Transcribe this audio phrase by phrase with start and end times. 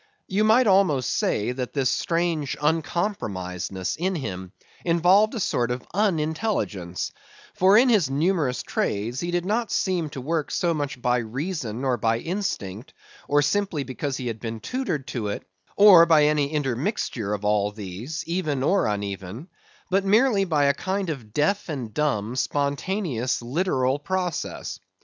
[0.27, 4.51] You might almost say, that this strange uncompromisedness in him
[4.83, 7.11] involved a sort of unintelligence;
[7.53, 11.85] for in his numerous trades, he did not seem to work so much by reason
[11.85, 12.95] or by instinct,
[13.27, 15.43] or simply because he had been tutored to it,
[15.77, 19.49] or by any intermixture of all these, even or uneven;
[19.91, 24.79] but merely by a kind of deaf and dumb, spontaneous literal process.